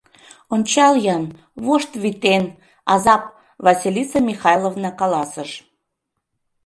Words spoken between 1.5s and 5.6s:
вошт витен, азап,— Василиса Михайловна каласыш.